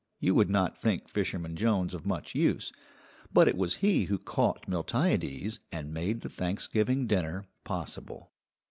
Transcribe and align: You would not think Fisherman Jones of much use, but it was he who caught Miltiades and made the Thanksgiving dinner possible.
You 0.19 0.33
would 0.33 0.49
not 0.49 0.75
think 0.81 1.07
Fisherman 1.07 1.55
Jones 1.55 1.93
of 1.93 2.07
much 2.07 2.33
use, 2.33 2.73
but 3.31 3.47
it 3.47 3.55
was 3.55 3.75
he 3.85 4.05
who 4.05 4.17
caught 4.17 4.67
Miltiades 4.67 5.59
and 5.71 5.93
made 5.93 6.21
the 6.21 6.29
Thanksgiving 6.29 7.05
dinner 7.05 7.45
possible. 7.65 8.31